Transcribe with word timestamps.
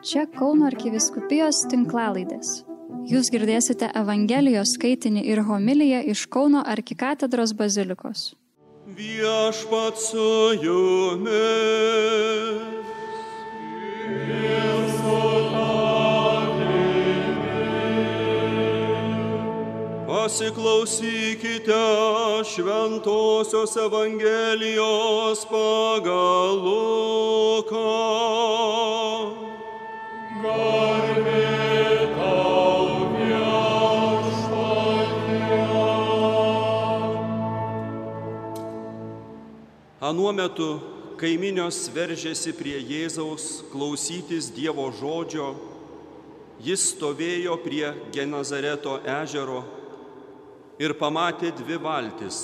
Čia 0.00 0.22
Kauno 0.32 0.64
arkiviskupijos 0.64 1.58
tinklalaidės. 1.68 2.62
Jūs 3.10 3.28
girdėsite 3.34 3.90
Evangelijos 4.00 4.72
skaitinį 4.78 5.26
ir 5.28 5.42
homiliją 5.44 5.98
iš 6.08 6.22
Kauno 6.32 6.62
arkikatedros 6.64 7.52
bazilikos. 7.58 8.30
Viešpat 8.96 10.00
su 10.00 10.56
jumis. 10.64 11.28
Pasiklausykite 20.08 21.84
šventosios 22.54 23.76
Evangelijos 23.76 25.44
pagal 25.52 26.56
Luką. 26.64 29.09
Anuo 40.10 40.32
metu 40.34 40.66
kaiminios 41.20 41.84
veržėsi 41.94 42.50
prie 42.58 42.80
Jėzaus 42.82 43.60
klausytis 43.70 44.48
Dievo 44.50 44.88
žodžio, 44.98 45.52
jis 46.66 46.88
stovėjo 46.96 47.54
prie 47.62 47.92
Genazareto 48.10 48.96
ežero 49.06 49.60
ir 50.82 50.96
pamatė 50.98 51.52
dvi 51.62 51.78
valtis, 51.78 52.42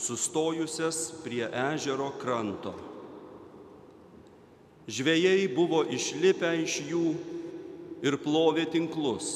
sustojusias 0.00 1.10
prie 1.20 1.44
ežero 1.68 2.08
kranto. 2.22 2.87
Žvėjai 4.88 5.50
buvo 5.52 5.82
išlipę 5.92 6.54
iš 6.62 6.78
jų 6.88 7.08
ir 8.00 8.16
plovė 8.22 8.64
tinklus. 8.72 9.28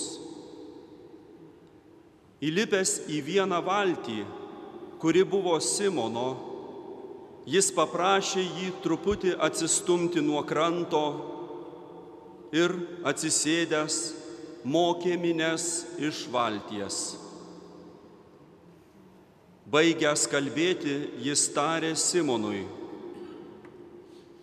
Įlipęs 2.42 3.02
į 3.12 3.20
vieną 3.26 3.60
valtį, 3.62 4.22
kuri 5.02 5.22
buvo 5.28 5.58
Simono, 5.62 6.30
jis 7.46 7.68
paprašė 7.74 8.42
jį 8.42 8.70
truputį 8.82 9.36
atsistumti 9.44 10.22
nuo 10.24 10.40
kranto 10.46 11.04
ir 12.54 12.74
atsisėdęs 13.06 13.98
mokė 14.64 15.18
mines 15.20 15.68
iš 16.00 16.26
valties. 16.32 17.02
Baigęs 19.72 20.26
kalbėti, 20.28 20.96
jis 21.24 21.46
tarė 21.54 21.94
Simonui, 21.96 22.64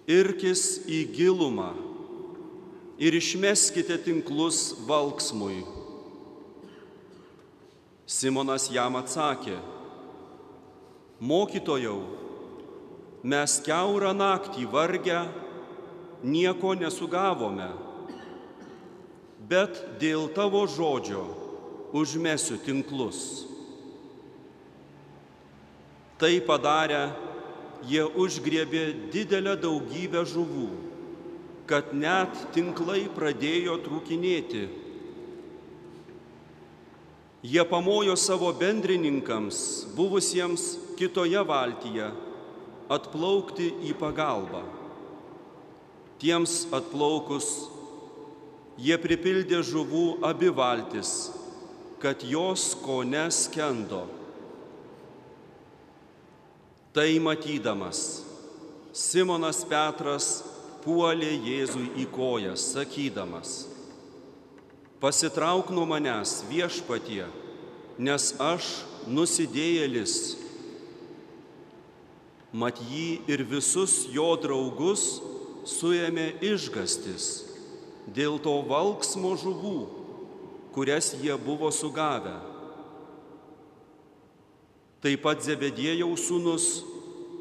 irkis 0.09 0.81
į 0.89 1.03
gilumą 1.13 1.69
ir 2.99 3.15
išmeskite 3.15 3.99
tinklus 4.01 4.73
valksmui. 4.87 5.61
Simonas 8.09 8.65
jam 8.73 8.97
atsakė, 8.97 9.59
mokytojau, 11.21 11.99
mes 13.21 13.59
keurą 13.61 14.15
naktį 14.17 14.65
vargę 14.73 15.19
nieko 16.25 16.73
nesugavome, 16.79 17.69
bet 19.45 19.77
dėl 20.01 20.25
tavo 20.33 20.65
žodžio 20.65 21.27
užmesiu 21.93 22.57
tinklus. 22.65 23.45
Tai 26.19 26.33
padarę, 26.43 27.28
jie 27.87 28.03
užgriebė 28.03 29.11
didelę 29.13 29.55
daugybę 29.59 30.25
žuvų, 30.27 30.67
kad 31.69 31.93
net 31.93 32.33
tinklai 32.55 33.05
pradėjo 33.13 33.77
trūkinėti. 33.85 34.67
Jie 37.45 37.63
pamojo 37.63 38.17
savo 38.19 38.49
bendrininkams, 38.51 39.87
buvusiems 39.95 40.73
kitoje 40.99 41.39
valtyje, 41.47 42.09
atplaukti 42.91 43.69
į 43.87 43.95
pagalbą. 43.95 44.65
Tiems 46.19 46.65
atplaukus 46.75 47.47
jie 48.75 48.97
pripildė 48.99 49.61
žuvų 49.63 50.19
abi 50.27 50.49
valtis, 50.51 51.29
kad 52.03 52.23
jos 52.27 52.73
ko 52.83 53.05
neskendo. 53.07 54.03
Tai 56.93 57.19
matydamas, 57.21 58.23
Simonas 58.97 59.61
Petras 59.69 60.39
puolė 60.81 61.35
Jėzui 61.45 61.85
į 62.01 62.07
kojas, 62.09 62.63
sakydamas, 62.73 63.67
pasitrauk 64.97 65.69
nuo 65.69 65.85
manęs 65.85 66.39
viešpatie, 66.49 67.27
nes 68.01 68.31
aš 68.41 68.71
nusidėjėlis. 69.05 70.15
Mat 72.57 72.81
jį 72.81 73.21
ir 73.29 73.45
visus 73.45 74.07
jo 74.09 74.31
draugus 74.41 75.19
suėmė 75.69 76.31
išgastis 76.41 77.29
dėl 78.09 78.41
to 78.41 78.55
valksmo 78.65 79.35
žuvų, 79.37 79.79
kurias 80.73 81.13
jie 81.21 81.37
buvo 81.37 81.69
sugavę. 81.69 82.48
Taip 84.99 85.21
pat 85.23 85.39
Zebedėjaus 85.45 86.25
sūnus 86.27 86.65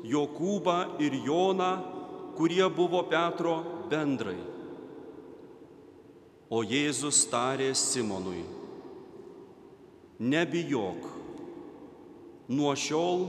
Jokūbą 0.07 1.01
ir 1.03 1.17
Joną, 1.27 1.73
kurie 2.39 2.63
buvo 2.71 3.03
Petro 3.11 3.57
bendrai. 3.91 4.39
O 6.49 6.63
Jėzus 6.63 7.25
tarė 7.29 7.73
Simonui, 7.77 8.45
nebijok, 10.23 11.03
nuo 12.49 12.73
šiol 12.79 13.27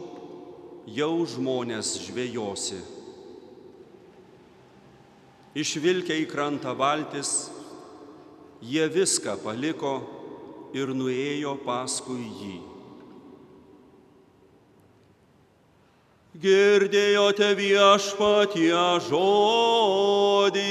jau 0.94 1.12
žmonės 1.28 1.98
žvejosi. 2.06 2.80
Išvilkę 5.60 6.16
į 6.22 6.30
krantą 6.30 6.78
valtis, 6.78 7.50
jie 8.62 8.86
viską 8.94 9.40
paliko 9.44 9.98
ir 10.78 10.94
nuėjo 10.94 11.58
paskui 11.66 12.30
jį. 12.40 12.58
Girdėjote 16.40 17.50
viešpatie 17.52 18.72
žodį. 19.10 20.68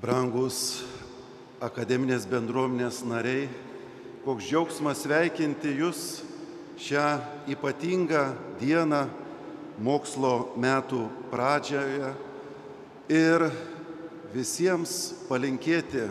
Brangus 0.00 0.84
akademinės 1.60 2.24
bendruomenės 2.24 3.02
nariai, 3.04 3.50
koks 4.24 4.48
džiaugsmas 4.48 5.04
sveikinti 5.04 5.76
Jūs 5.76 6.00
šią 6.80 7.04
ypatingą 7.52 8.24
dieną 8.64 9.02
mokslo 9.78 10.54
metų 10.60 11.06
pradžioje 11.32 12.12
ir 13.12 13.48
visiems 14.34 14.94
palinkėti 15.28 16.06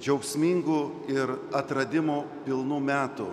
džiaugsmingų 0.00 0.80
ir 1.12 1.32
atradimo 1.56 2.24
pilnų 2.46 2.80
metų. 2.86 3.28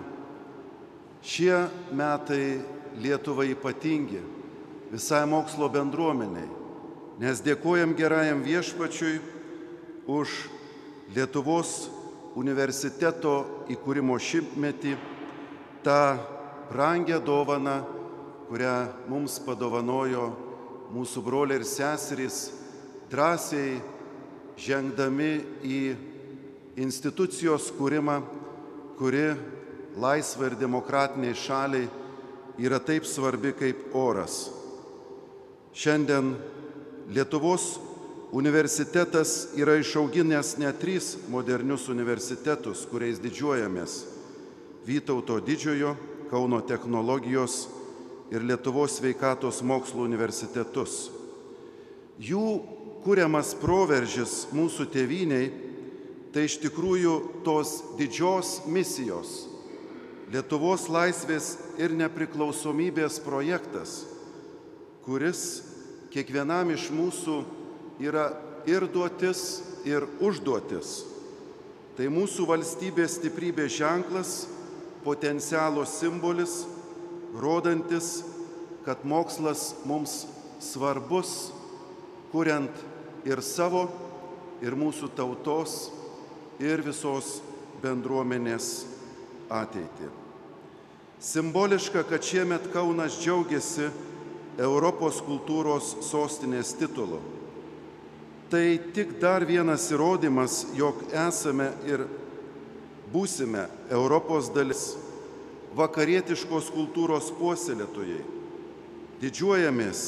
Šie 1.24 1.66
metai 1.96 2.60
Lietuvai 2.98 3.52
ypatingi, 3.52 4.18
visai 4.90 5.20
mokslo 5.28 5.68
bendruomeniai, 5.70 6.48
nes 7.20 7.42
dėkojam 7.44 7.92
gerajam 7.94 8.40
viešpačiui 8.42 9.20
už 10.08 10.32
Lietuvos 11.14 11.90
universiteto 12.38 13.66
įkūrimo 13.70 14.16
šimtmetį, 14.18 14.96
tą 15.84 16.00
brangę 16.72 17.20
dovaną, 17.24 17.78
kurią 18.48 18.74
mums 19.12 19.36
padovanojo 19.44 20.24
mūsų 20.94 21.22
broliai 21.24 21.60
ir 21.60 21.66
seserys, 21.68 22.48
drąsiai 23.12 23.76
žengdami 24.58 25.32
į 25.64 25.80
institucijos 26.80 27.68
kūrimą, 27.76 28.18
kuri 28.98 29.26
laisvai 30.00 30.50
ir 30.50 30.58
demokratiniai 30.58 31.36
šaliai 31.36 31.88
yra 32.58 32.80
taip 32.80 33.06
svarbi 33.06 33.52
kaip 33.56 33.94
oras. 33.96 34.48
Šiandien 35.76 36.34
Lietuvos 37.08 37.78
universitetas 38.36 39.54
yra 39.56 39.78
išauginęs 39.80 40.58
net 40.60 40.80
trys 40.82 41.14
modernius 41.32 41.86
universitetus, 41.88 42.84
kuriais 42.90 43.20
didžiuojamės- 43.22 44.04
Vytauto 44.88 45.40
didžiojo, 45.40 45.96
Kauno 46.28 46.60
technologijos 46.60 47.68
ir 48.32 48.44
Lietuvos 48.44 48.98
sveikatos 48.98 49.62
mokslo 49.64 50.04
universitetus. 50.04 51.08
Jų 52.18 52.60
kuriamas 53.04 53.54
proveržis 53.56 54.48
mūsų 54.52 54.88
tėviniai 54.92 55.52
tai 56.34 56.44
iš 56.48 56.58
tikrųjų 56.62 57.14
tos 57.46 57.78
didžios 57.98 58.60
misijos 58.68 59.46
Lietuvos 60.28 60.90
laisvės 60.92 61.54
ir 61.80 61.94
nepriklausomybės 61.96 63.14
projektas, 63.24 64.02
kuris 65.06 65.62
kiekvienam 66.12 66.68
iš 66.74 66.90
mūsų 66.92 67.38
yra 68.04 68.26
ir 68.68 68.84
duotis, 68.92 69.62
ir 69.88 70.04
užduotis. 70.20 70.98
Tai 71.96 72.10
mūsų 72.12 72.44
valstybės 72.50 73.16
stiprybės 73.16 73.72
ženklas, 73.78 74.34
potencialo 75.00 75.86
simbolis, 75.88 76.66
rodantis, 77.34 78.22
kad 78.84 79.04
mokslas 79.04 79.74
mums 79.84 80.26
svarbus, 80.60 81.50
kuriant 82.32 82.72
ir 83.28 83.42
savo, 83.44 83.88
ir 84.64 84.76
mūsų 84.78 85.10
tautos, 85.16 85.88
ir 86.58 86.82
visos 86.82 87.38
bendruomenės 87.82 88.86
ateitį. 89.52 90.10
Simboliška, 91.18 92.04
kad 92.06 92.22
šiemet 92.22 92.68
Kaunas 92.72 93.18
džiaugiasi 93.18 93.88
Europos 94.58 95.18
kultūros 95.22 95.96
sostinės 96.06 96.72
titulu. 96.78 97.18
Tai 98.48 98.64
tik 98.94 99.18
dar 99.20 99.44
vienas 99.46 99.90
įrodymas, 99.92 100.62
jog 100.78 101.02
esame 101.12 101.68
ir 101.86 102.06
būsime 103.12 103.66
Europos 103.92 104.48
dalis, 104.54 104.94
vakarietiškos 105.78 106.72
kultūros 106.74 107.30
puoselėtojai. 107.38 108.22
Didžiuojamės 109.22 110.02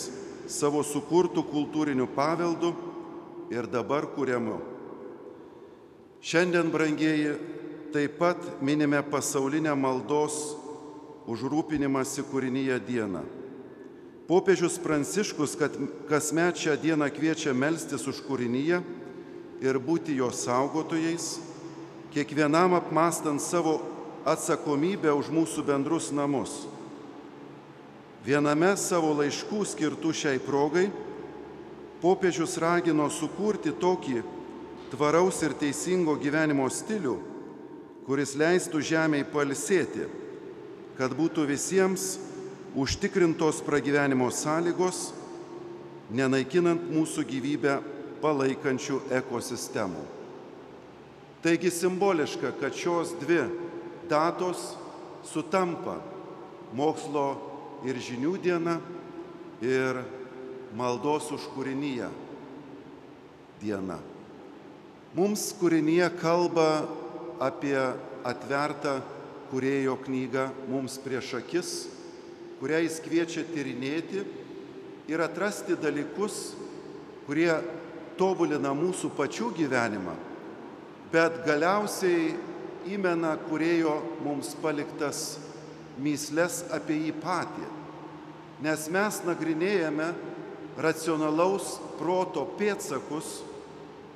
savo 0.50 0.82
sukurtų 0.87 1.44
kultūrinių 1.50 2.08
paveldų 2.14 2.72
ir 3.55 3.67
dabar 3.70 4.06
kuriamu. 4.14 4.58
Šiandien, 6.20 6.69
brangieji, 6.70 7.34
taip 7.94 8.19
pat 8.20 8.38
minime 8.62 9.00
pasaulinę 9.02 9.72
maldos 9.78 10.56
užrūpinimąsi 11.31 12.26
kūrinyje 12.28 12.76
dieną. 12.87 13.22
Popiežius 14.31 14.76
Pranciškus, 14.78 15.56
kasmet 16.06 16.58
šią 16.61 16.76
dieną 16.78 17.08
kviečia 17.11 17.55
melstis 17.56 18.05
už 18.06 18.20
kūrinyje 18.26 18.78
ir 19.64 19.78
būti 19.82 20.14
jos 20.19 20.44
saugotojais, 20.46 21.40
kiekvienam 22.14 22.76
apmastant 22.78 23.43
savo 23.43 23.81
atsakomybę 24.28 25.12
už 25.14 25.31
mūsų 25.32 25.64
bendrus 25.67 26.11
namus. 26.12 26.67
Viename 28.25 28.75
savo 28.76 29.14
laiškų 29.17 29.62
skirtų 29.64 30.12
šiai 30.12 30.40
progai 30.44 30.90
popiežius 32.02 32.58
ragino 32.61 33.08
sukurti 33.12 33.72
tokį 33.72 34.20
tvaraus 34.93 35.40
ir 35.46 35.55
teisingo 35.56 36.17
gyvenimo 36.20 36.67
stilių, 36.69 37.17
kuris 38.05 38.34
leistų 38.37 38.82
žemiai 38.84 39.25
palsėti, 39.28 40.08
kad 40.99 41.14
būtų 41.17 41.46
visiems 41.49 42.19
užtikrintos 42.76 43.62
pragyvenimo 43.64 44.28
sąlygos, 44.34 45.11
nenaikinant 46.11 46.90
mūsų 46.90 47.25
gyvybę 47.28 47.78
palaikančių 48.20 49.00
ekosistemų. 49.20 50.02
Taigi 51.40 51.70
simboliška, 51.72 52.52
kad 52.61 52.76
šios 52.76 53.14
dvi 53.22 53.46
datos 54.10 54.74
sutampa 55.24 56.00
mokslo 56.76 57.26
ir 57.86 57.98
žinių 58.02 58.34
diena 58.42 58.76
ir 59.62 60.02
maldos 60.76 61.30
už 61.34 61.46
kūrinyje 61.54 62.08
diena. 63.62 63.98
Mums 65.14 65.50
kūrinyje 65.58 66.10
kalba 66.20 66.68
apie 67.42 67.78
atvertą 68.26 69.00
kurėjo 69.50 69.96
knygą 70.04 70.46
mums 70.70 70.96
prieš 71.02 71.34
akis, 71.40 71.70
kurią 72.60 72.84
jis 72.84 73.00
kviečia 73.02 73.42
tyrinėti 73.50 74.22
ir 75.10 75.22
atrasti 75.24 75.74
dalykus, 75.80 76.52
kurie 77.26 77.50
tobulina 78.20 78.70
mūsų 78.76 79.10
pačių 79.16 79.50
gyvenimą, 79.58 80.14
bet 81.10 81.40
galiausiai 81.46 82.36
įmena 82.88 83.35
kurėjo 83.49 83.99
mums 84.25 84.55
paliktas 84.62 85.38
myslės 86.00 86.62
apie 86.73 86.97
jį 87.06 87.15
patį. 87.21 87.69
Nes 88.65 88.87
mes 88.93 89.21
nagrinėjame 89.25 90.11
racionalaus 90.81 91.79
proto 91.99 92.44
pėtsakus, 92.59 93.41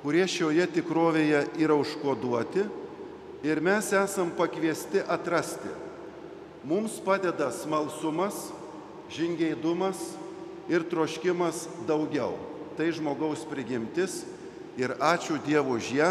kurie 0.03 0.25
šioje 0.29 0.67
tikrovėje 0.77 1.41
yra 1.61 1.77
užkoduoti 1.81 2.65
ir 3.45 3.61
mes 3.61 3.89
esam 3.93 4.31
pakviesti 4.37 5.01
atrasti. 5.01 5.71
Mums 6.65 6.97
padeda 7.05 7.51
smalsumas, 7.53 8.49
žingeidumas 9.13 9.99
ir 10.69 10.85
troškimas 10.89 11.67
daugiau. 11.85 12.33
Tai 12.77 12.89
žmogaus 12.91 13.45
prigimtis 13.47 14.23
ir 14.77 14.95
ačiū 14.99 15.37
Dievu 15.45 15.77
už 15.77 15.91
ją, 15.95 16.09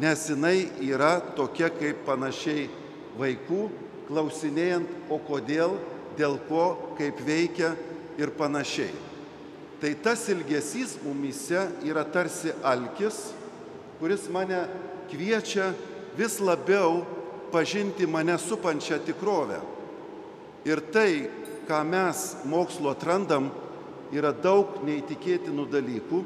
nes 0.00 0.28
jinai 0.28 0.70
yra 0.80 1.18
tokia 1.36 1.68
kaip 1.72 2.04
panašiai 2.06 2.68
vaikų, 3.18 3.62
klausinėjant, 4.08 4.88
o 5.12 5.18
kodėl, 5.20 5.76
dėl 6.16 6.38
ko, 6.48 6.94
kaip 6.98 7.20
veikia 7.24 7.72
ir 8.20 8.32
panašiai. 8.36 8.92
Tai 9.82 9.92
tas 10.04 10.28
ilgesys 10.30 10.96
mumise 11.02 11.64
yra 11.84 12.04
tarsi 12.04 12.52
alkis, 12.62 13.32
kuris 13.98 14.28
mane 14.30 14.60
kviečia 15.10 15.72
vis 16.16 16.38
labiau 16.40 17.02
pažinti 17.52 18.06
mane 18.06 18.36
supančią 18.38 19.00
tikrovę. 19.04 19.58
Ir 20.64 20.80
tai, 20.94 21.26
ką 21.66 21.82
mes 21.84 22.20
mokslo 22.46 22.92
atrandam, 22.94 23.50
yra 24.14 24.30
daug 24.32 24.78
neįtikėtinų 24.86 25.66
dalykų, 25.72 26.22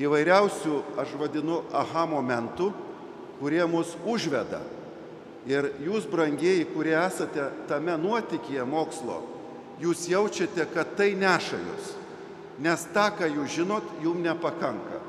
įvairiausių, 0.00 0.80
aš 0.98 1.14
vadinu, 1.20 1.62
aha 1.72 2.06
momentų, 2.10 2.70
kurie 3.40 3.62
mus 3.70 3.94
užveda. 4.06 4.62
Ir 5.46 5.68
jūs, 5.84 6.06
brangieji, 6.08 6.64
kurie 6.72 6.94
esate 6.96 7.50
tame 7.68 7.96
nuotikėje 8.00 8.64
mokslo, 8.64 9.20
jūs 9.82 10.06
jaučiate, 10.08 10.64
kad 10.72 10.94
tai 10.96 11.12
neša 11.18 11.60
jūs. 11.60 11.92
Nes 12.64 12.86
tą, 12.94 13.10
ką 13.18 13.28
jūs 13.28 13.58
žinot, 13.58 13.86
jums 14.02 14.22
nepakanka. 14.24 15.02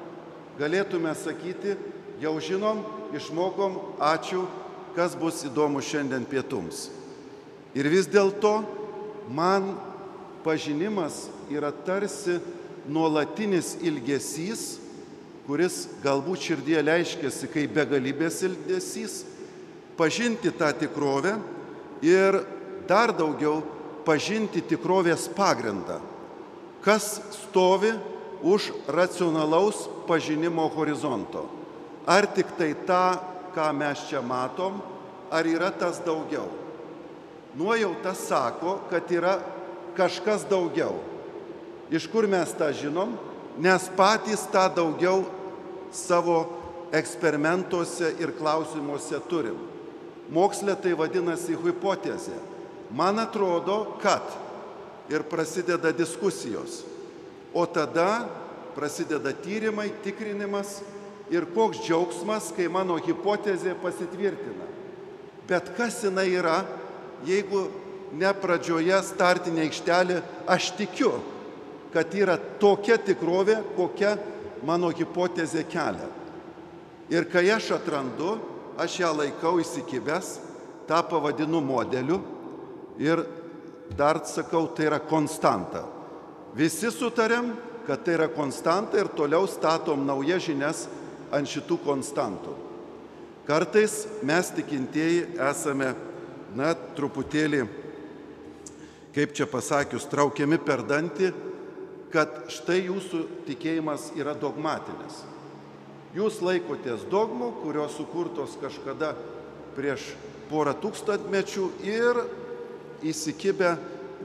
Galėtume 0.59 1.13
sakyti, 1.15 1.75
jau 2.19 2.36
žinom, 2.41 2.81
išmokom, 3.15 3.77
ačiū, 4.01 4.45
kas 4.95 5.15
bus 5.19 5.43
įdomu 5.48 5.83
šiandien 5.83 6.25
pietums. 6.27 6.89
Ir 7.75 7.88
vis 7.91 8.07
dėlto 8.07 8.62
man 9.36 9.74
pažinimas 10.45 11.25
yra 11.51 11.74
tarsi 11.86 12.39
nuolatinis 12.88 13.75
ilgesys, 13.86 14.80
kuris 15.46 15.86
galbūt 16.04 16.50
širdie 16.50 16.80
leiškėsi 16.82 17.50
kaip 17.54 17.74
begalybės 17.75 18.42
ilgesys, 18.48 19.24
pažinti 19.98 20.51
tą 20.54 20.72
tikrovę 20.75 21.36
ir 22.06 22.42
dar 22.89 23.13
daugiau 23.15 23.62
pažinti 24.06 24.62
tikrovės 24.62 25.27
pagrindą, 25.34 26.00
kas 26.86 27.20
stovi 27.34 27.94
už 28.46 28.72
racionalaus 28.88 29.88
pažinimo 30.06 30.68
horizonto. 30.75 31.48
Ar 32.06 32.27
tik 32.30 32.51
tai 32.58 32.75
tą, 32.86 33.18
ką 33.56 33.72
mes 33.74 34.04
čia 34.10 34.22
matom, 34.22 34.77
ar 35.34 35.48
yra 35.50 35.72
tas 35.74 35.98
daugiau? 36.06 36.46
Nuojauta 37.58 38.13
sako, 38.13 38.80
kad 38.92 39.10
yra 39.10 39.39
kažkas 39.98 40.46
daugiau. 40.46 41.14
Iš 41.92 42.08
kur 42.10 42.27
mes 42.27 42.54
tą 42.58 42.72
žinom? 42.74 43.13
Nes 43.62 43.88
patys 43.96 44.44
tą 44.51 44.65
daugiau 44.74 45.24
savo 45.94 46.42
eksperimentuose 46.96 48.15
ir 48.20 48.34
klausimuose 48.36 49.20
turim. 49.30 49.58
Mokslė 50.34 50.75
tai 50.82 50.96
vadinasi 50.98 51.56
hipotezė. 51.60 52.38
Man 52.96 53.20
atrodo, 53.22 53.98
kad 54.01 54.25
ir 55.10 55.25
prasideda 55.30 55.92
diskusijos. 55.94 56.84
O 57.54 57.65
tada 57.65 58.25
prasideda 58.75 59.32
tyrimai, 59.32 59.92
tikrinimas 60.04 60.82
ir 61.32 61.48
koks 61.56 61.80
džiaugsmas, 61.86 62.51
kai 62.56 62.68
mano 62.70 62.98
hipotezė 63.00 63.77
pasitvirtina. 63.82 64.68
Bet 65.48 65.72
kas 65.77 66.01
jinai 66.04 66.27
yra, 66.34 66.63
jeigu 67.25 67.68
ne 68.18 68.32
pradžioje 68.34 68.98
startinė 69.06 69.68
aikštelė, 69.68 70.20
aš 70.50 70.72
tikiu, 70.77 71.13
kad 71.95 72.11
yra 72.11 72.35
tokia 72.59 72.97
tikrovė, 72.99 73.61
kokia 73.77 74.17
mano 74.67 74.89
hipotezė 74.91 75.63
kelia. 75.71 76.09
Ir 77.07 77.27
kai 77.31 77.45
aš 77.53 77.69
atrandu, 77.77 78.33
aš 78.81 78.97
ją 78.99 79.13
laikau 79.15 79.61
įsikibęs, 79.63 80.33
tą 80.89 80.99
pavadinu 81.07 81.61
modeliu 81.63 82.19
ir 82.99 83.23
dar 83.95 84.19
sakau, 84.27 84.67
tai 84.75 84.89
yra 84.89 84.99
konstanta. 84.99 85.85
Visi 86.55 86.91
sutarėm, 86.91 87.53
kad 87.87 88.03
tai 88.03 88.17
yra 88.17 88.27
konstanta 88.33 88.99
ir 88.99 89.11
toliau 89.15 89.47
statom 89.47 90.03
naujas 90.07 90.43
žinias 90.49 90.85
ant 91.31 91.47
šitų 91.47 91.79
konstantų. 91.85 92.57
Kartais 93.45 94.03
mes 94.25 94.51
tikintieji 94.57 95.37
esame, 95.47 95.93
na, 96.57 96.73
truputėlį, 96.97 97.65
kaip 99.15 99.35
čia 99.37 99.45
pasakius, 99.47 100.07
traukiami 100.09 100.57
per 100.65 100.81
dantį, 100.87 101.29
kad 102.13 102.45
štai 102.53 102.85
jūsų 102.88 103.24
tikėjimas 103.47 104.12
yra 104.19 104.35
dogmatinis. 104.38 105.24
Jūs 106.15 106.39
laikotės 106.45 107.03
dogmų, 107.12 107.51
kurios 107.63 107.97
sukurtos 107.97 108.55
kažkada 108.62 109.13
prieš 109.75 110.13
porą 110.50 110.75
tūkstantmečių 110.79 111.65
ir 111.83 112.21
įsikibę 113.03 113.75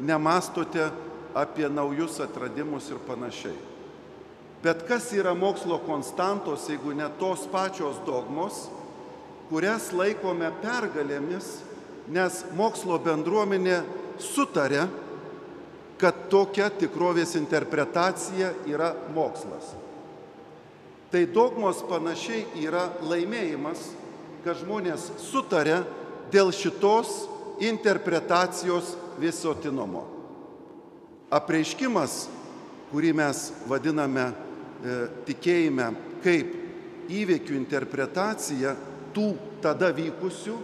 nemastote 0.01 0.91
apie 1.35 1.67
naujus 1.71 2.21
atradimus 2.23 2.91
ir 2.93 3.01
panašiai. 3.09 3.57
Bet 4.63 4.85
kas 4.87 5.09
yra 5.17 5.33
mokslo 5.35 5.81
konstantos, 5.83 6.69
jeigu 6.69 6.93
ne 6.93 7.09
tos 7.19 7.47
pačios 7.51 7.97
dogmos, 8.07 8.67
kurias 9.49 9.89
laikome 9.97 10.51
pergalėmis, 10.61 11.49
nes 12.13 12.43
mokslo 12.59 12.99
bendruomenė 13.03 13.81
sutarė, 14.21 14.85
kad 16.01 16.27
tokia 16.33 16.71
tikrovės 16.73 17.35
interpretacija 17.37 18.55
yra 18.69 18.95
mokslas. 19.15 19.75
Tai 21.11 21.25
dogmos 21.35 21.83
panašiai 21.91 22.47
yra 22.63 22.87
laimėjimas, 23.05 23.83
kad 24.45 24.57
žmonės 24.63 25.11
sutarė 25.21 25.83
dėl 26.33 26.53
šitos 26.55 27.27
interpretacijos 27.61 28.95
visuotinumo. 29.21 30.07
Apreiškimas, 31.35 32.25
kurį 32.91 33.13
mes 33.21 33.43
vadiname 33.69 34.31
e, 34.31 34.97
tikėjime 35.29 35.91
kaip 36.25 36.57
įvykių 37.11 37.59
interpretacija 37.59 38.73
tų 39.15 39.29
tada 39.63 39.91
vykusių, 39.95 40.57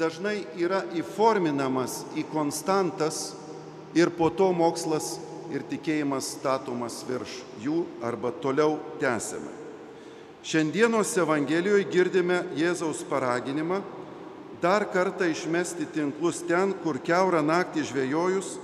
dažnai 0.00 0.40
yra 0.58 0.82
įforminamas 0.96 2.02
į 2.18 2.24
konstantas 2.32 3.32
ir 3.94 4.10
po 4.16 4.30
to 4.30 4.50
mokslas 4.56 5.18
ir 5.52 5.64
tikėjimas 5.68 6.32
statomas 6.36 7.02
virš 7.08 7.40
jų 7.62 7.82
arba 8.04 8.32
toliau 8.42 8.78
tęsiame. 9.00 9.52
Šiandienos 10.42 11.12
Evangelijoje 11.22 11.84
girdime 11.92 12.40
Jėzaus 12.58 13.04
paraginimą 13.06 13.82
dar 14.62 14.86
kartą 14.90 15.28
išmesti 15.30 15.86
tinklus 15.92 16.40
ten, 16.46 16.72
kur 16.82 16.98
keurą 17.02 17.42
naktį 17.42 17.84
žvėjojus 17.90 18.56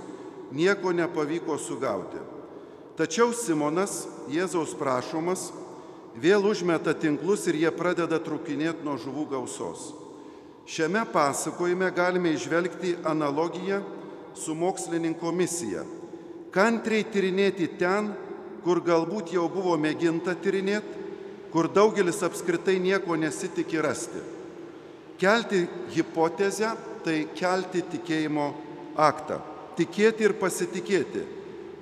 nieko 0.55 0.91
nepavyko 0.95 1.57
sugauti. 1.59 2.19
Tačiau 2.99 3.31
Simonas, 3.35 4.07
Jėzaus 4.31 4.73
prašomas, 4.75 5.49
vėl 6.19 6.43
užmeta 6.49 6.91
tinklus 6.95 7.45
ir 7.47 7.59
jie 7.61 7.71
pradeda 7.71 8.19
trukinėti 8.19 8.83
nuo 8.83 8.97
žuvų 8.99 9.29
gausos. 9.35 9.93
Šiame 10.69 11.05
pasakojime 11.13 11.87
galime 11.95 12.33
išvelgti 12.35 12.97
analogiją 13.07 13.79
su 14.39 14.55
mokslininko 14.55 15.33
misija. 15.35 15.83
Kantriai 16.55 17.05
tyrinėti 17.05 17.67
ten, 17.79 18.13
kur 18.63 18.81
galbūt 18.81 19.33
jau 19.35 19.45
buvo 19.51 19.75
mėginta 19.77 20.33
tyrinėti, 20.39 21.05
kur 21.53 21.69
daugelis 21.71 22.23
apskritai 22.25 22.79
nieko 22.81 23.17
nesitikė 23.19 23.83
rasti. 23.85 24.23
Kelti 25.19 25.65
hipotezę 25.93 26.73
tai 27.03 27.21
kelti 27.35 27.83
tikėjimo 27.91 28.49
aktą 28.99 29.39
tikėti 29.79 30.27
ir 30.27 30.35
pasitikėti, 30.39 31.23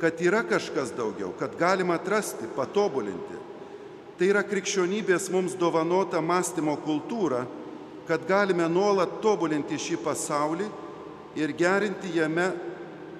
kad 0.02 0.20
yra 0.22 0.44
kažkas 0.46 0.94
daugiau, 0.98 1.32
kad 1.40 1.56
galima 1.58 1.98
atrasti, 1.98 2.50
patobulinti. 2.56 3.46
Tai 4.18 4.30
yra 4.30 4.44
krikščionybės 4.46 5.30
mums 5.34 5.56
dovanota 5.58 6.22
mąstymo 6.22 6.76
kultūra, 6.86 7.44
kad 8.08 8.26
galime 8.30 8.66
nuolat 8.70 9.20
tobulinti 9.22 9.78
šį 9.82 10.00
pasaulį 10.06 10.70
ir 11.38 11.54
gerinti 11.54 12.10
jame 12.18 12.52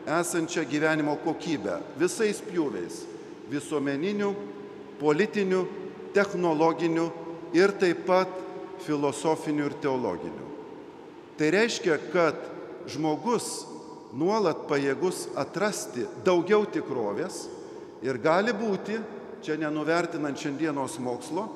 esančią 0.08 0.66
gyvenimo 0.66 1.18
kokybę 1.24 1.78
visais 2.00 2.42
pjūviais- 2.42 3.04
visuomeniniu, 3.54 4.34
politiniu, 5.00 5.68
technologiniu 6.14 7.12
ir 7.54 7.72
taip 7.80 8.06
pat 8.06 8.28
filosofiniu 8.86 9.66
ir 9.66 9.74
teologiniu. 9.82 10.48
Tai 11.38 11.52
reiškia, 11.52 12.00
kad 12.12 12.36
žmogus 12.88 13.66
nuolat 14.14 14.68
pajėgus 14.68 15.28
atrasti 15.36 16.08
daugiau 16.26 16.66
tikrovės 16.66 17.46
ir 18.02 18.18
gali 18.18 18.54
būti, 18.54 18.98
čia 19.44 19.58
nenuvertinant 19.58 20.38
šiandienos 20.38 20.98
mokslo, 21.00 21.48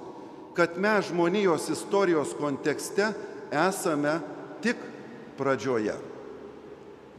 kad 0.54 0.78
mes 0.78 1.08
žmonijos 1.10 1.70
istorijos 1.70 2.36
kontekste 2.38 3.14
esame 3.52 4.20
tik 4.62 4.78
pradžioje. 5.38 5.96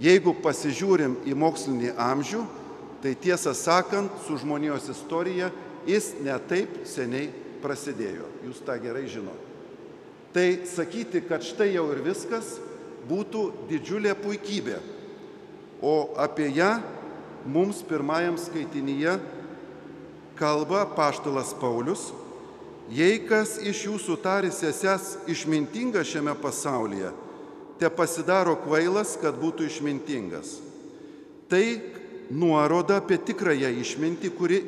Jeigu 0.00 0.34
pasižiūrim 0.42 1.18
į 1.28 1.34
mokslinį 1.38 1.92
amžių, 2.00 2.46
tai 3.02 3.12
tiesą 3.18 3.52
sakant, 3.54 4.14
su 4.26 4.38
žmonijos 4.40 4.88
istorija 4.94 5.50
jis 5.86 6.12
netaip 6.22 6.84
seniai 6.88 7.28
prasidėjo. 7.62 8.28
Jūs 8.46 8.62
tą 8.66 8.78
gerai 8.82 9.04
žinote. 9.10 9.50
Tai 10.32 10.46
sakyti, 10.64 11.20
kad 11.28 11.44
štai 11.44 11.74
jau 11.74 11.90
ir 11.92 12.00
viskas, 12.06 12.56
būtų 13.10 13.68
didžiulė 13.68 14.14
puikybė 14.16 14.78
o 15.82 16.14
apie 16.16 16.48
ją 16.54 16.78
mums 17.46 17.82
pirmajam 17.82 18.38
skaitinyje 18.38 19.18
kalba 20.38 20.86
paštalas 20.86 21.50
Paulius, 21.58 22.12
jei 22.90 23.18
kas 23.26 23.58
iš 23.58 23.82
jūsų 23.88 24.16
tarys 24.22 24.62
esęs 24.62 25.16
išmintingas 25.30 26.06
šiame 26.06 26.36
pasaulyje, 26.38 27.10
te 27.82 27.90
pasidaro 27.90 28.54
kvailas, 28.62 29.16
kad 29.18 29.34
būtų 29.42 29.66
išmintingas. 29.66 30.60
Tai 31.50 31.64
nuoroda 32.30 33.00
apie 33.02 33.18
tikrąją 33.18 33.72
išmintį, 33.82 34.30
kuri 34.38 34.60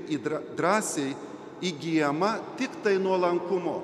drąsiai 0.59 1.15
įgyjama 1.63 2.33
tik 2.59 2.75
tai 2.83 2.97
nuolankumu, 2.99 3.77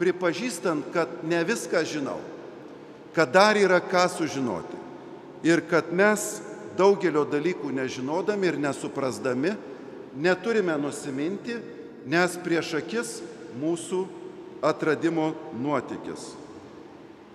pripažįstant, 0.00 0.90
kad 0.90 1.22
ne 1.22 1.44
viską 1.46 1.84
žinau, 1.86 2.18
kad 3.14 3.30
dar 3.30 3.54
yra 3.54 3.78
ką 3.78 4.08
sužinoti 4.18 4.82
ir 5.46 5.62
kad 5.70 5.94
mes 5.94 6.40
daugelio 6.76 7.22
dalykų 7.28 7.70
nežinodami 7.78 8.50
ir 8.50 8.58
nesuprasdami 8.66 9.54
neturime 10.18 10.74
nusiminti, 10.80 11.54
nes 12.10 12.34
prieš 12.42 12.74
akis 12.80 13.16
mūsų 13.60 14.04
atradimo 14.66 15.30
nuotykis. 15.54 16.32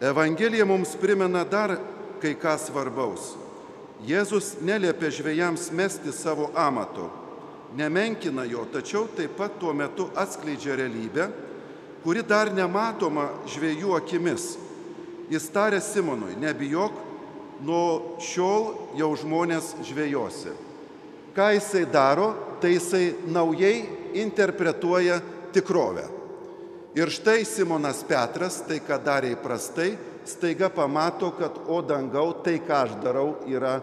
Evangelija 0.01 0.65
mums 0.65 0.95
primena 1.01 1.43
dar 1.43 1.77
kai 2.19 2.33
ką 2.35 2.57
svarbaus. 2.59 3.33
Jėzus 4.03 4.57
neliepia 4.59 5.07
žvėjams 5.07 5.69
mesti 5.71 6.11
savo 6.11 6.49
amato, 6.51 7.07
nemenkina 7.79 8.43
jo, 8.43 8.65
tačiau 8.73 9.07
taip 9.15 9.37
pat 9.39 9.55
tuo 9.59 9.71
metu 9.73 10.09
atskleidžia 10.19 10.75
realybę, 10.75 11.29
kuri 12.03 12.25
dar 12.27 12.51
nematoma 12.51 13.29
žvėjų 13.49 13.95
akimis. 13.95 14.57
Jis 15.31 15.47
tarė 15.49 15.79
Simonui, 15.81 16.35
nebijok, 16.43 16.99
nuo 17.65 18.19
šiol 18.21 18.67
jau 18.99 19.09
žmonės 19.17 19.71
žvėjosi. 19.87 20.51
Ką 21.35 21.47
jisai 21.55 21.85
daro, 21.87 22.33
tai 22.59 22.75
jisai 22.75 23.15
naujai 23.31 23.87
interpretuoja 24.21 25.21
tikrovę. 25.55 26.05
Ir 26.95 27.11
štai 27.11 27.43
Simonas 27.43 28.05
Petras, 28.07 28.61
tai 28.63 28.77
ką 28.79 28.95
darė 29.03 29.33
įprastai, 29.35 29.97
staiga 30.23 30.69
pamato, 30.71 31.33
kad 31.35 31.57
o 31.67 31.81
dangau, 31.83 32.29
tai 32.39 32.55
ką 32.63 32.77
aš 32.85 32.93
darau, 33.03 33.33
yra 33.51 33.81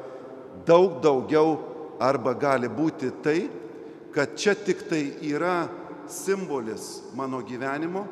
daug 0.65 0.97
daugiau 1.05 1.59
arba 2.01 2.33
gali 2.33 2.71
būti 2.73 3.11
tai, 3.21 3.51
kad 4.17 4.33
čia 4.41 4.55
tik 4.57 4.87
tai 4.89 5.03
yra 5.29 5.69
simbolis 6.09 7.03
mano 7.13 7.43
gyvenimo, 7.45 8.07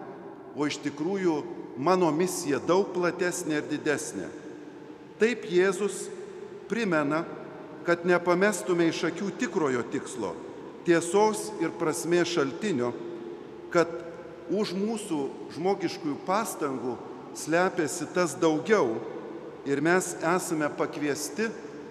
o 0.52 0.69
iš 0.69 0.76
tikrųjų 0.85 1.38
mano 1.80 2.11
misija 2.12 2.61
daug 2.61 2.92
platesnė 2.92 3.62
ir 3.62 3.71
didesnė. 3.73 4.28
Taip 5.16 5.49
Jėzus 5.49 6.11
primena, 6.69 7.25
kad 7.88 8.04
nepamestume 8.04 8.90
iš 8.92 9.07
akių 9.09 9.33
tikrojo 9.40 9.80
tikslo, 9.92 10.35
tiesos 10.85 11.49
ir 11.64 11.73
prasmės 11.80 12.37
šaltinio, 12.37 12.92
kad 13.73 14.10
už 14.50 14.75
mūsų 14.75 15.21
žmogiškųjų 15.54 16.16
pastangų 16.26 16.97
slepiasi 17.38 18.09
tas 18.14 18.35
daugiau 18.38 18.99
ir 19.69 19.83
mes 19.85 20.14
esame 20.19 20.71
pakviesti 20.75 21.49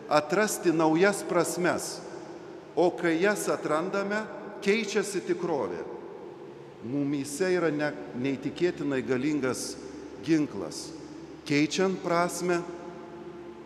atrasti 0.09 0.73
naujas 0.73 1.21
prasmes, 1.23 1.99
o 2.75 2.89
kai 2.91 3.19
jas 3.21 3.45
atrandame, 3.51 4.23
keičiasi 4.65 5.21
tikrovė. 5.27 5.83
Mumyse 6.89 7.49
yra 7.51 7.69
ne, 7.71 7.91
neįtikėtinai 8.17 9.01
galingas 9.05 9.73
ginklas. 10.25 10.89
Keičiant 11.47 11.99
prasme, 12.03 12.61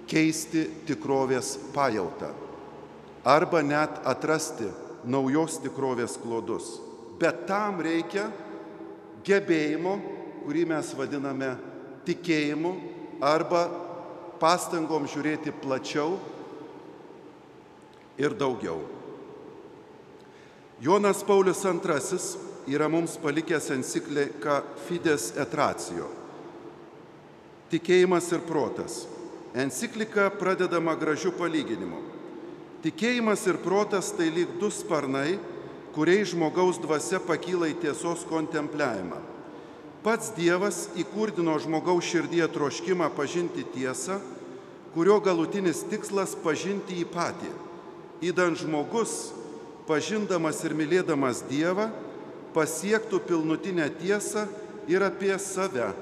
keisti 0.09 0.65
tikrovės 0.87 1.55
pajautą 1.75 2.31
arba 3.23 3.61
net 3.63 4.01
atrasti 4.03 4.67
naujos 5.07 5.59
tikrovės 5.63 6.17
klodus. 6.19 6.79
Bet 7.19 7.45
tam 7.47 7.79
reikia 7.83 8.27
gebėjimo 9.25 9.97
kurį 10.43 10.65
mes 10.67 10.91
vadiname 10.97 11.53
tikėjimu 12.07 12.73
arba 13.23 13.63
pastangom 14.41 15.05
žiūrėti 15.07 15.53
plačiau 15.63 16.17
ir 18.19 18.35
daugiau. 18.35 18.81
Jonas 20.83 21.23
Paulius 21.23 21.63
II 21.63 22.73
yra 22.75 22.89
mums 22.91 23.15
palikęs 23.21 23.69
encikliką 23.71 24.59
Fides 24.87 25.31
et 25.39 25.55
Ratio. 25.55 26.09
Tikėjimas 27.71 28.27
ir 28.35 28.43
protas. 28.45 29.03
Enciklika 29.53 30.27
pradedama 30.33 30.95
gražių 30.99 31.31
palyginimų. 31.37 32.01
Tikėjimas 32.83 33.45
ir 33.47 33.61
protas 33.63 34.11
tai 34.11 34.27
lyg 34.33 34.57
du 34.59 34.67
sparnai, 34.73 35.37
kuriais 35.93 36.31
žmogaus 36.33 36.79
dvasia 36.81 37.21
pakyla 37.21 37.69
į 37.69 37.77
tiesos 37.85 38.25
kontempliavimą. 38.29 39.19
Pats 40.03 40.33
Dievas 40.35 40.89
įkurdino 40.99 41.53
žmogaus 41.63 42.09
širdie 42.09 42.43
troškimą 42.51 43.07
pažinti 43.15 43.63
tiesą, 43.75 44.17
kurio 44.93 45.19
galutinis 45.23 45.85
tikslas 45.87 46.33
pažinti 46.43 46.97
jį 46.99 47.05
patį. 47.13 47.51
Įdant 48.25 48.59
žmogus, 48.59 49.31
pažindamas 49.87 50.59
ir 50.67 50.75
mylėdamas 50.75 51.43
Dievą, 51.47 51.87
pasiektų 52.53 53.21
pilnutinę 53.29 53.87
tiesą 54.01 54.47
ir 54.91 55.05
apie 55.05 55.33
save. 55.39 55.93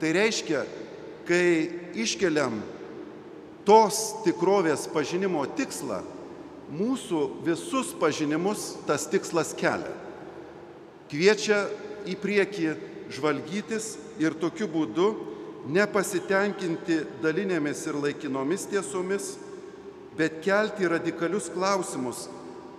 Tai 0.00 0.10
reiškia, 0.16 0.64
kai 1.28 1.46
iškeliam 1.98 2.58
tos 3.66 4.22
tikrovės 4.24 4.86
pažinimo 4.92 5.42
tikslą, 5.58 6.02
mūsų 6.72 7.22
visus 7.46 7.92
pažinimus 8.00 8.74
tas 8.86 9.06
tikslas 9.10 9.52
kelia. 9.56 9.92
Kviečia 11.10 11.66
į 12.06 12.16
priekį 12.18 12.70
žvalgytis 13.14 13.94
ir 14.18 14.34
tokiu 14.40 14.66
būdu 14.70 15.10
nepasitenkinti 15.70 17.00
dalinėmis 17.22 17.82
ir 17.86 17.98
laikinomis 18.02 18.66
tiesomis, 18.70 19.34
bet 20.18 20.40
kelti 20.42 20.88
radikalius 20.88 21.48
klausimus 21.52 22.26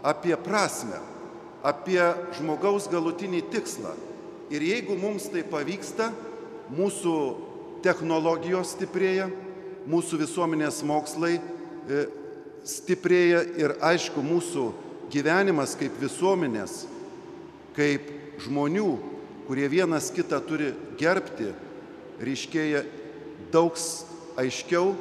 apie 0.04 0.36
prasme, 0.40 1.00
apie 1.64 2.02
žmogaus 2.38 2.88
galutinį 2.92 3.44
tikslą. 3.52 3.94
Ir 4.52 4.64
jeigu 4.64 4.96
mums 5.00 5.28
tai 5.32 5.44
pavyksta, 5.48 6.12
mūsų 6.72 7.16
technologijos 7.84 8.72
stiprėja, 8.76 9.28
mūsų 9.88 10.22
visuomenės 10.24 10.82
mokslai 10.88 11.38
e, 11.38 12.06
stiprėja 12.68 13.44
ir 13.58 13.78
aišku, 13.84 14.22
mūsų 14.24 14.70
gyvenimas 15.14 15.76
kaip 15.80 15.96
visuomenės, 16.02 16.82
kaip 17.78 18.12
žmonių 18.44 18.90
kurie 19.48 19.68
vienas 19.72 20.12
kitą 20.12 20.42
turi 20.44 20.74
gerbti, 21.00 21.54
ryškėja 22.20 22.84
daug 23.54 23.80
aiškiau, 24.38 24.92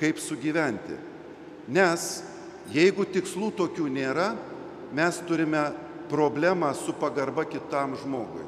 kaip 0.00 0.18
sugyventi. 0.18 0.98
Nes 1.70 2.24
jeigu 2.74 3.06
tikslų 3.06 3.52
tokių 3.54 3.86
nėra, 3.94 4.32
mes 4.94 5.20
turime 5.28 5.68
problemą 6.10 6.72
su 6.74 6.92
pagarba 6.98 7.46
kitam 7.46 7.94
žmogui. 8.02 8.42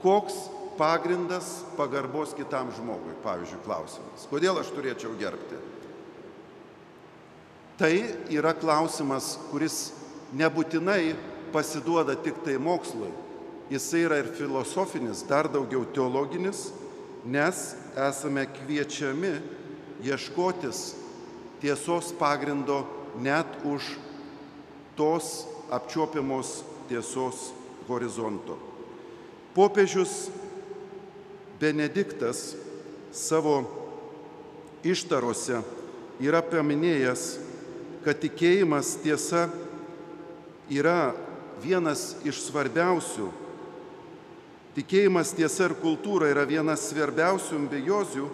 Koks 0.00 0.46
pagrindas 0.80 1.60
pagarbos 1.76 2.32
kitam 2.36 2.72
žmogui, 2.76 3.12
pavyzdžiui, 3.24 3.62
klausimas. 3.68 4.26
Kodėl 4.32 4.62
aš 4.62 4.72
turėčiau 4.72 5.12
gerbti? 5.20 5.60
Tai 7.76 7.92
yra 8.32 8.54
klausimas, 8.56 9.34
kuris 9.50 9.90
nebūtinai 10.36 11.12
pasiduoda 11.52 12.16
tik 12.16 12.38
tai 12.44 12.56
mokslui, 12.56 13.10
jisai 13.68 14.06
yra 14.06 14.20
ir 14.22 14.30
filosofinis, 14.32 15.20
dar 15.28 15.48
daugiau 15.52 15.84
teologinis, 15.92 16.70
nes 17.28 17.74
esame 18.08 18.46
kviečiami 18.48 19.34
ieškotis 20.06 20.94
tiesos 21.60 22.14
pagrindo 22.16 22.84
net 23.20 23.48
už 23.64 23.96
tos 24.96 25.44
apčiuopiamos 25.68 26.62
tiesos 26.88 27.52
horizonto. 27.88 28.56
Popiežius 29.52 30.28
Benediktas 31.56 32.52
savo 33.16 33.62
ištarose 34.84 35.62
yra 36.20 36.42
paminėjęs, 36.44 37.45
kad 38.06 38.22
tikėjimas 38.22 38.94
tiesa 39.02 39.48
yra 40.70 41.10
vienas 41.64 42.14
iš 42.22 42.44
svarbiausių 42.46 43.32
Tikėjimas 44.76 45.30
tiesa 45.32 45.70
ir 45.70 45.72
kultūra 45.80 46.28
yra 46.28 46.42
vienas 46.44 46.82
svarbiausių 46.90 47.62
ambiozių 47.62 48.26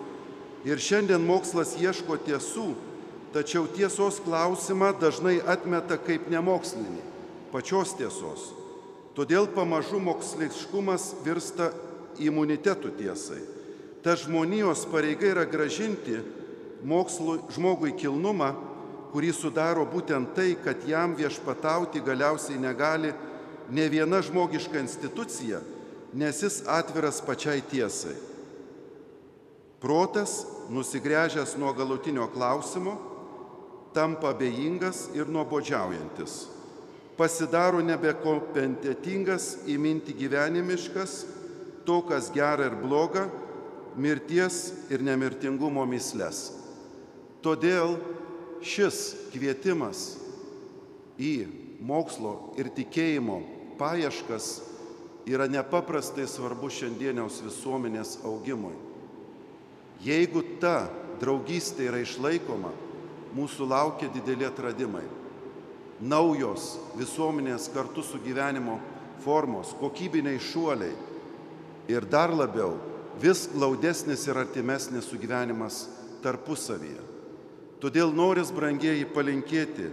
ir 0.66 0.80
šiandien 0.82 1.22
mokslas 1.22 1.76
ieško 1.78 2.16
tiesų, 2.26 2.72
tačiau 3.30 3.68
tiesos 3.70 4.18
klausimą 4.24 4.88
dažnai 4.98 5.36
atmeta 5.38 6.00
kaip 6.02 6.26
nemokslinį, 6.32 6.98
pačios 7.54 7.94
tiesos. 7.94 8.48
Todėl 9.14 9.46
pamažu 9.54 10.00
moksliškumas 10.02 11.12
virsta 11.22 11.70
imunitetų 12.18 12.90
tiesai. 12.98 13.38
Ta 14.02 14.18
žmonijos 14.18 14.82
pareiga 14.90 15.30
yra 15.30 15.46
gražinti 15.46 16.18
mokslu, 16.82 17.38
žmogui 17.54 17.94
kilnumą, 17.94 18.50
kurį 19.12 19.32
sudaro 19.36 19.84
būtent 19.88 20.32
tai, 20.36 20.54
kad 20.64 20.86
jam 20.88 21.14
viešpatauti 21.18 22.00
galiausiai 22.04 22.58
negali 22.60 23.12
ne 23.68 23.86
viena 23.92 24.22
žmogiška 24.24 24.80
institucija, 24.80 25.60
nes 26.12 26.42
jis 26.42 26.62
atviras 26.68 27.20
pačiai 27.24 27.62
tiesai. 27.64 28.16
Protas, 29.82 30.44
nusigręžęs 30.70 31.56
nuo 31.58 31.72
galutinio 31.74 32.28
klausimo, 32.32 32.96
tampa 33.92 34.30
abejingas 34.30 35.08
ir 35.14 35.28
nuobodžiaujantis. 35.28 36.46
Pasidaro 37.18 37.82
nebekompetentingas 37.84 39.66
įminti 39.68 40.14
gyvenimiškas, 40.16 41.16
to, 41.84 42.00
kas 42.08 42.30
gera 42.32 42.70
ir 42.70 42.78
bloga, 42.80 43.26
mirties 43.98 44.70
ir 44.88 45.02
nemirtingumo 45.04 45.84
mislės. 45.88 46.52
Todėl 47.42 47.98
šis 48.66 49.30
kvietimas 49.32 50.16
į 51.20 51.46
mokslo 51.82 52.54
ir 52.60 52.70
tikėjimo 52.74 53.40
paieškas 53.78 54.52
yra 55.26 55.46
nepaprastai 55.50 56.26
svarbu 56.26 56.70
šiandieniaus 56.70 57.40
visuomenės 57.44 58.18
augimui. 58.26 58.74
Jeigu 60.02 60.42
ta 60.62 60.88
draugystė 61.20 61.86
yra 61.90 62.00
išlaikoma, 62.02 62.72
mūsų 63.36 63.68
laukia 63.70 64.10
dideli 64.12 64.46
atradimai. 64.48 65.04
Naujos 66.02 66.74
visuomenės 66.98 67.68
kartu 67.70 68.02
su 68.02 68.18
gyvenimo 68.24 68.80
formos, 69.22 69.70
kokybiniai 69.78 70.40
šuoliai 70.42 70.96
ir 71.92 72.06
dar 72.10 72.34
labiau 72.34 72.74
vis 73.22 73.46
glaudesnis 73.52 74.26
ir 74.26 74.40
artimesnis 74.42 75.06
sugyvenimas 75.06 75.84
tarpusavyje. 76.24 77.12
Todėl 77.82 78.12
noris 78.14 78.52
brangieji 78.54 79.08
palinkėti, 79.10 79.88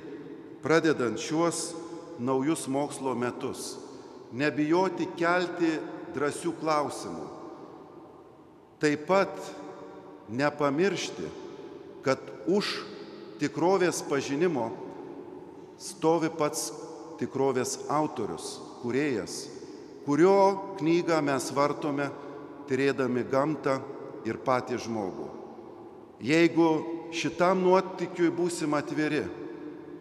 pradedant 0.62 1.18
šiuos 1.18 1.72
naujus 2.22 2.68
mokslo 2.70 3.16
metus 3.18 3.78
nebijoti 4.36 5.08
kelti 5.18 5.78
drąsių 6.14 6.54
klausimų. 6.60 7.26
Taip 8.80 9.06
pat 9.10 9.34
nepamiršti, 10.30 11.28
kad 12.06 12.22
už 12.48 12.70
tikrovės 13.42 14.02
pažinimo 14.08 14.70
stovi 15.80 16.30
pats 16.32 16.70
tikrovės 17.20 17.78
autorius, 17.92 18.58
kuriejas, 18.84 19.48
kurio 20.06 20.76
knygą 20.80 21.20
mes 21.26 21.50
vartome, 21.56 22.08
turėdami 22.70 23.26
gamtą 23.28 23.80
ir 24.30 24.40
patį 24.46 24.80
žmogų. 24.86 25.28
Jeigu 26.24 26.70
šitam 27.16 27.64
nuotikiui 27.64 28.32
būsim 28.34 28.74
atviri, 28.78 29.24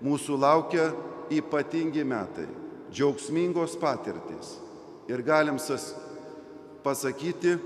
mūsų 0.04 0.38
laukia 0.38 0.90
ypatingi 1.34 2.04
metai 2.06 2.46
džiaugsmingos 2.92 3.76
patirtys. 3.80 4.56
Ir 5.08 5.22
galim 5.24 5.58
pasakyti, 6.84 7.56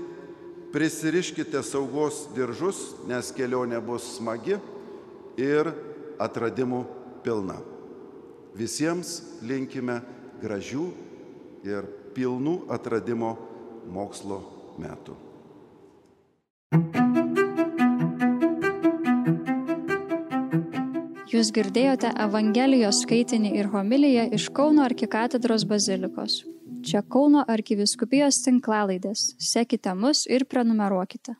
prisiriškite 0.73 1.61
saugos 1.63 2.27
diržus, 2.35 2.95
nes 3.07 3.31
kelionė 3.35 3.81
bus 3.83 4.15
smagi 4.17 4.57
ir 5.37 5.71
atradimų 6.21 6.83
pilna. 7.23 7.59
Visiems 8.55 9.21
linkime 9.41 10.01
gražių 10.41 10.87
ir 11.65 11.87
pilnų 12.13 12.63
atradimo 12.73 13.35
mokslo 13.89 14.41
metų. 14.77 15.32
Jūs 21.33 21.49
girdėjote 21.49 22.11
Evangelijos 22.21 22.99
skaitinį 23.01 23.55
ir 23.57 23.69
homiliją 23.73 24.27
iš 24.37 24.51
Kauno 24.53 24.83
arkikatedros 24.85 25.63
bazilikos. 25.65 26.35
Čia 26.85 27.01
Kauno 27.15 27.41
arkiviskupijos 27.49 28.43
tinklalaidės. 28.45 29.31
Sekite 29.41 29.95
mus 29.97 30.27
ir 30.29 30.45
prenumeruokite. 30.45 31.33